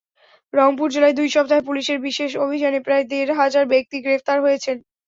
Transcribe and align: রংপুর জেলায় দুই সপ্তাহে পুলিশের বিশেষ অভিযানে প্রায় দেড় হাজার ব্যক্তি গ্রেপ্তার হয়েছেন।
রংপুর 0.53 0.87
জেলায় 0.93 1.15
দুই 1.19 1.29
সপ্তাহে 1.29 1.67
পুলিশের 1.67 1.99
বিশেষ 2.07 2.31
অভিযানে 2.45 2.79
প্রায় 2.81 3.03
দেড় 3.11 3.31
হাজার 3.41 3.63
ব্যক্তি 3.73 3.97
গ্রেপ্তার 4.05 4.37
হয়েছেন। 4.41 4.77